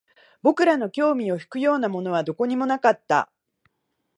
[0.41, 3.29] 僕らの興味を引くようなものはどこにもなかった